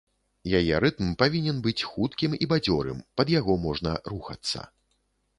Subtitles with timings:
[0.59, 4.65] Яе рытм павінен быць хуткім і бадзёрым, пад яго можна рухацца.